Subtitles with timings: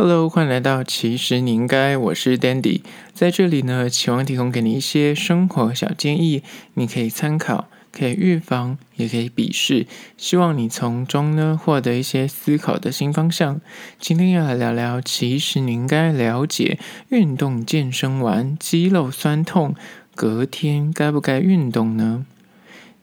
[0.00, 6.44] Hello，欢迎来到其实你应该，我是 Dandy，在这里呢，期望提供给你一些生活小建议，
[6.74, 13.60] 你可以参考，可以预防，也可以鄙视，希望你从中呢获得一些思考的新方向。
[13.98, 16.78] 今天要来聊聊，其实你应该了解，
[17.08, 19.74] 运动健身完肌肉酸痛，
[20.14, 22.24] 隔天该不该运动呢？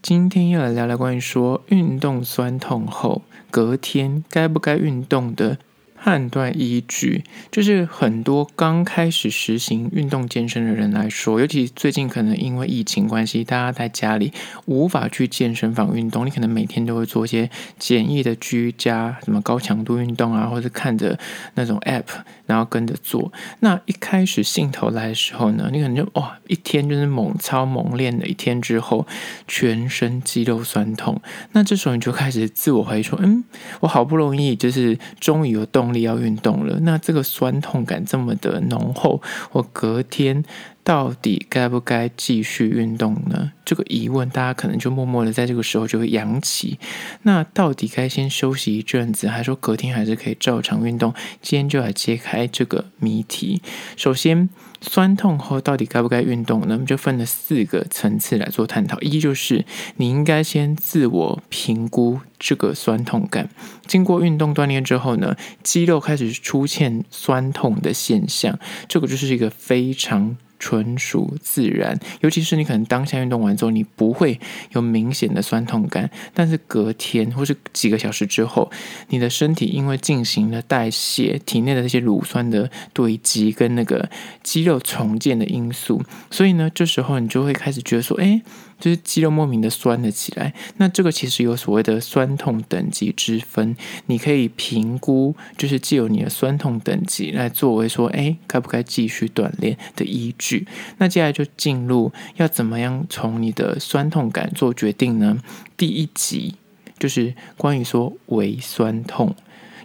[0.00, 5.58] 今天要来聊聊关于说运动酸痛后，隔天该不该运动的。
[6.06, 14.32] 判断依据就是很多刚开始实行运动健身的人来说，尤其最近可能因为疫情关系，大家在家里
[14.66, 21.18] 无法去健身房运动，你可能每天都会做一些简易的居家什么高强度运动啊，或者看着
[21.54, 22.04] 那种 app，
[22.46, 23.32] 然后跟着做。
[23.58, 29.04] 那一开始兴头来的时候呢，你可能就哇一天就是猛操猛练了一天之后，
[29.48, 31.20] 全身肌肉酸痛。
[31.50, 33.42] 那这时候你就开始自我怀疑说，嗯，
[33.80, 35.95] 我好不容易就是终于有动力。
[36.02, 39.20] 要运动了，那这个酸痛感这么的浓厚，
[39.52, 40.44] 我隔天
[40.86, 43.50] 到底该不该继续运动呢？
[43.64, 46.78] 这个疑问大家可能就默默的在这个时候就会扬起。
[47.22, 51.12] 那到底该先休息一阵子，还是说隔天还是可以照常运动？
[51.42, 53.60] 今天就来揭开这个谜题。
[53.96, 54.48] 首先，
[54.80, 56.74] 酸痛后到底该不该运动呢？
[56.74, 58.96] 我们就分了四个层次来做探讨。
[59.00, 59.64] 一就是
[59.96, 63.50] 你应该先自我评估这个酸痛感。
[63.88, 65.34] 经过运动锻炼之后呢，
[65.64, 68.56] 肌肉开始出现酸痛的现象，
[68.86, 70.36] 这个就是一个非常。
[70.58, 74.40] 纯属自然，尤其是你可能当下运动完之后，你不会
[74.72, 78.70] 有明显的酸痛感，但是隔天或是几个小时之后，
[79.08, 84.08] 你的身体因为进行了代谢，体内的那些乳酸的堆积跟那个
[84.42, 88.42] 肌肉重建的因素，所以呢，这时候你就会开始觉得说，哎。
[88.78, 100.66] 就是肌肉莫名的酸了起来，那这个其实有所谓的酸痛等级之分，你可以评估，就是借由你的酸痛等级来作为说，哎，该不该继续锻炼的依据。
[100.98, 105.38] 那接下来就进入要怎么样从你的酸痛感做决定呢？
[105.76, 106.54] 第一集
[106.98, 109.34] 就是关于说微酸痛。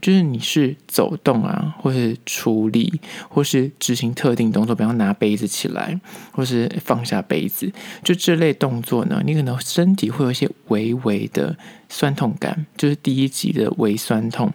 [0.00, 6.00] 就是你是走动啊，或是出力，或是执行特定动作，比方拿杯子起来，
[6.32, 7.72] 或是放下杯子，
[8.04, 11.56] 就这类动作呢，你可能身体会有一些微微的
[11.88, 14.52] 酸痛感，就是第一级的微酸痛。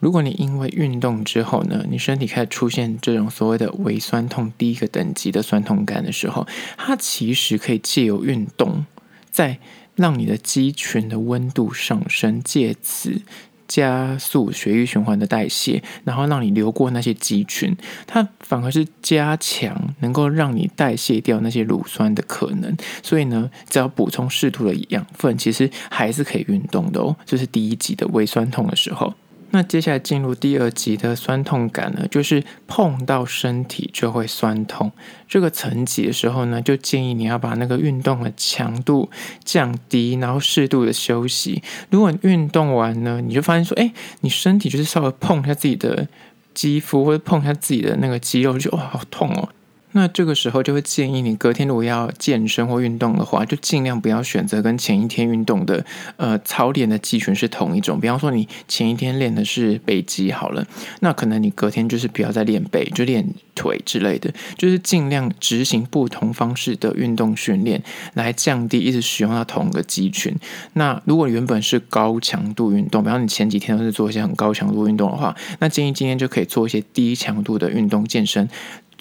[0.00, 6.44] 如果你因为运动之后呢，你身体开始出现这种所谓的微酸痛第一个等级的酸痛感的时候，
[6.76, 8.84] 它其实可以借由运动，
[9.30, 9.60] 在
[9.94, 13.22] 让你的肌群的温度上升，借此。
[13.72, 17.74] 加速血液循环的代谢，然后让你流过那些肌群，
[18.06, 22.76] 它反而是加强能够让你代谢掉那些乳酸的可能。
[23.02, 27.16] 所以呢，只要补充适度的养分，其实还是可以运动的哦。
[27.24, 29.14] 这是第一级的胃酸痛的时候。
[29.54, 34.90] 那接下来进入第二级的酸痛感呢，就是碰到身体就会酸痛。
[35.28, 39.10] 这个层级的时候呢，就建议你要把那个运动的强度
[39.44, 41.62] 降低，然后适度的休息。
[41.90, 43.92] 如果你运动完呢，你就发现说，哎，
[44.22, 46.08] 你身体就是稍微碰一下自己的
[46.54, 49.50] 肌肤，或者碰一下自己的那个肌肉，就哇，好痛哦。
[49.92, 55.84] 那这个时候就会建议你隔天如果要健身或运动的话，就尽量不要选择跟前一天运动的
[56.16, 58.00] 呃操练的肌群是同一种。
[58.00, 60.66] 比方说你前一天练的是背肌好了，
[61.00, 67.82] 那可能你隔天就是不要再练背，就练腿之类的，就是尽量执行不同方式的运动训练，
[68.14, 70.34] 来降低一直使用到同一个肌群。
[70.72, 78.48] 那如果原本是高强度运动，比方你前几天都是做一些很高强度运动的话，那建议今天就可以做一些低强度的运动健身。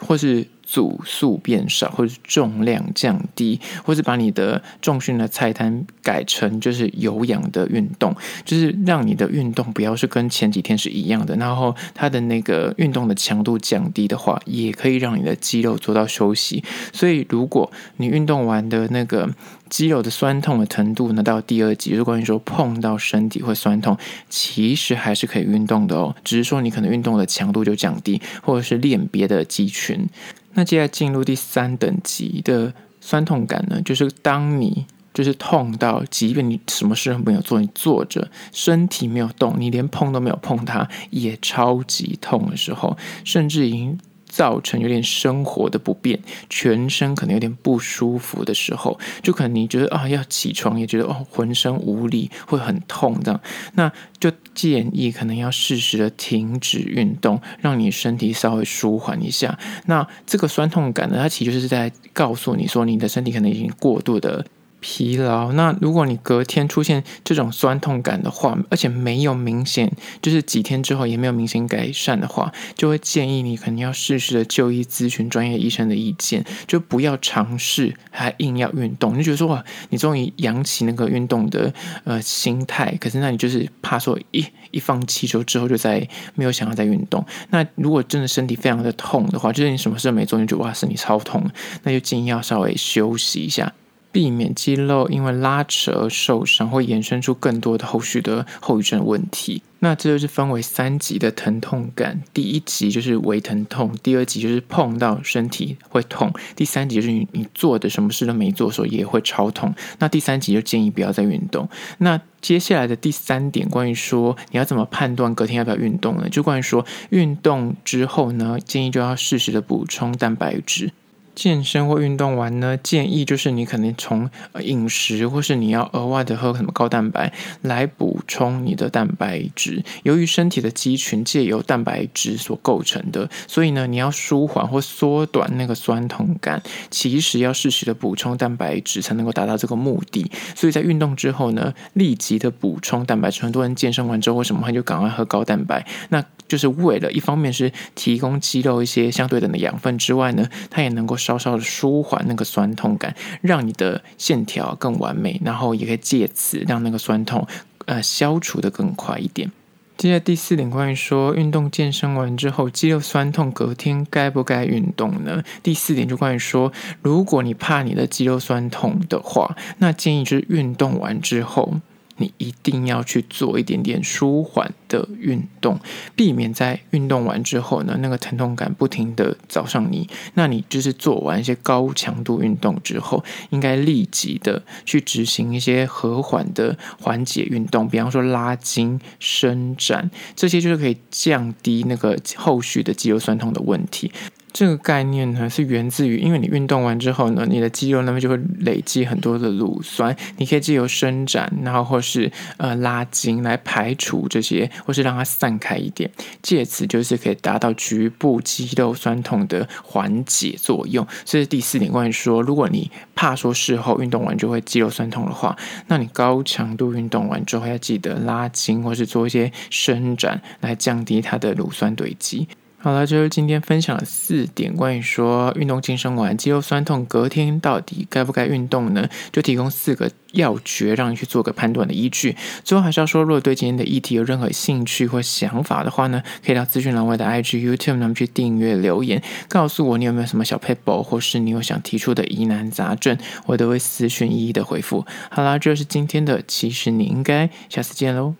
[0.00, 8.14] 或是组数变少，或是重量降低，或是把你的重训的菜单改成就是有氧的运动，
[8.44, 16.62] 就是让你的运动不要是跟前几天是一样的，然后它的那个运动的强度降低的话，也可以让你的肌肉做到休息。
[16.92, 19.30] 所以，如果你运动完的那个。
[19.68, 23.94] 肌肉的酸痛的程度呢，到第二级，如果你说碰到身体会酸痛，
[24.30, 30.08] 其实还是可以运动的哦，只是说你可能运动的强度就降低，或者是练别的肌群。
[30.54, 43.98] 那接下来进入第三等级的酸痛感呢，就是当你就是痛到，即便你什么事都没有做，你坐着，身体没有动，你连碰都没有碰它，也超级痛的时候，甚至已经。
[44.28, 53.40] 造成有点生活的不便，全身可能有点不舒服的时候，就可能你觉得啊要起床也觉得哦浑身无力，会很痛这样，
[53.74, 53.90] 那
[54.20, 59.58] 就建议可能要适时的停止运动，让你身体稍微舒缓一下。
[59.86, 64.44] 那这个酸痛感呢，它其实是在告诉你说，你的身体可能已经过度的
[64.80, 65.52] 疲劳。
[65.52, 69.90] 那如果你隔天出现这种酸痛感的话，而且没有明显，
[70.22, 79.14] 就是几天之后也没有明显改善的话，就会建议你可能要适时的就医咨询专业医生的意见，就不要尝试还硬要运动。
[79.14, 81.72] 你就觉得说哇，你终于扬起那个运动的
[82.04, 87.24] 呃心态，可是那你就是怕说一一放弃之后之后就再没有想要再运动。
[87.50, 91.44] 那如果真的身体非常的痛的话，就是你什么事都没做，你就哇身体超痛，
[91.82, 93.72] 那就建议要稍微休息一下。
[94.10, 99.62] 避免肌肉因为拉扯而受伤，会衍生出更多的后续的后遗症问题。
[99.80, 109.72] 那这就是分为三级的疼痛感，第一级就是微疼痛，第二级就是碰到身体会痛，第三级就是你你做的什么事都没做的时候也会超痛。
[110.00, 111.68] 那第三级就建议不要再运动。
[111.98, 116.28] 那接下来的第三点，关于说你要怎么判断隔天要不要运动呢？
[116.28, 120.90] 就关于说运动之后呢，建议就要适时的补充蛋白质。
[121.38, 124.28] 健身或运动完呢，建议就是你可能从
[124.60, 127.32] 饮食，或是你要额外的喝什么高蛋白
[127.62, 129.84] 来补充你的蛋白质。
[130.02, 140.28] 由于身体的肌群借由蛋白质所构成的，所以呢，你要舒缓或缩短那个酸痛感，其实要适时的补充蛋白质才能够达到这个目的。
[140.56, 143.42] 所以在运动之后呢，立即的补充蛋白质。
[143.42, 145.86] 很多人健身完之后，为什么他就赶快喝高蛋白？
[146.08, 157.46] 那就是为了一方面是提供肌肉一些相对等的养分之外呢，它也能够稍稍的舒缓那个酸痛感，让你的线条更完美，然后也可以借此让那个酸痛
[157.84, 159.52] 呃消除得更快一点。
[159.96, 165.42] 接下第四点，关于说运动健身完之后肌肉酸痛，隔天该不该运动呢？
[165.62, 166.72] 第四点就关于说，
[167.02, 171.74] 如果你怕你的肌肉酸痛的话，那建议就是运动完之后。
[172.18, 175.80] 你一定要去做一点点舒缓的运动，
[176.14, 180.08] 避免在运动完之后呢，那个疼痛感不停地找上你。
[180.34, 194.12] 那你就是做完一些高强度运动之后，应该立即的去执行一些和缓的缓解运动，比方说拉筋、伸展，这些就是可以降低那个后续的肌肉酸痛的问题。
[194.52, 206.10] 这个概念呢，是源自于，因为你运动完之后呢，你的肌肉那边就会累积很多的乳酸，你可以借由伸展，然后或是呃拉筋来排除这些，或是让它散开一点，
[206.42, 211.06] 借此就是可以达到局部肌肉酸痛的缓解作用。
[211.24, 215.56] 这是第四点，关于说，如果你怕说事后运动完就会肌肉酸痛的话，
[215.86, 222.48] 那你高强度运动完之后要记得拉筋或是做一些伸展，来降低它的乳酸堆积。
[222.80, 229.08] 好了，就是今天分享的四点关于说运动健身完肌肉酸痛，隔天到底该不该运动呢？
[229.32, 232.36] 就提供四个要诀，让你去做个判断的依据。
[232.62, 245.04] 最后还是要说，如果对今天的议题有任何兴趣或想法的话呢，可以到资讯栏外的 IG、YouTube 那么去订阅留言，告诉我你有没有什么小撇步，或是你有想提出的疑难杂症，我都会私讯一一的回复。
[245.30, 248.36] 好啦，这就是今天的，其实你应该下次见喽。